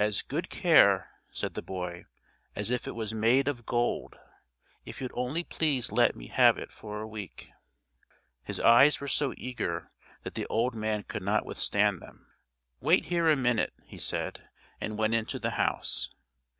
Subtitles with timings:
[0.00, 2.06] "As good care," said the boy,
[2.56, 4.18] "as if it was made of gold,
[4.84, 7.52] if you'd only please let me have it for a week."
[8.42, 9.92] His eyes were so eager
[10.24, 12.26] that the old man could not withstand them.
[12.80, 14.48] "Wait here a minute," he said,
[14.80, 16.10] and went into the house.